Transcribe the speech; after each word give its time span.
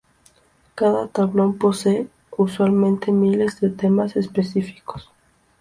Cada 0.73 1.09
tablón 1.09 1.59
posee 1.59 2.07
usualmente 2.35 3.11
miles 3.11 3.59
de 3.61 3.69
temas 3.69 4.15
específicos. 4.15 5.11